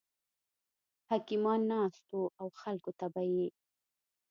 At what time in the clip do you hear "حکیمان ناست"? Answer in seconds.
1.09-2.01